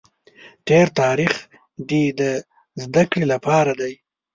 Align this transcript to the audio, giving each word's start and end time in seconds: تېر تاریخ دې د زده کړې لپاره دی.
تېر 0.67 0.87
تاریخ 1.01 1.33
دې 1.89 2.03
د 2.19 2.21
زده 2.83 3.03
کړې 3.11 3.23
لپاره 3.33 3.71
دی. 3.81 3.93